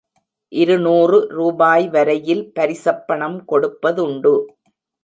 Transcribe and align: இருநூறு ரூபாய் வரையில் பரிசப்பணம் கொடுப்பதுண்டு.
இருநூறு 0.51 1.17
ரூபாய் 1.29 1.87
வரையில் 1.89 2.43
பரிசப்பணம் 2.59 3.39
கொடுப்பதுண்டு. 3.47 4.33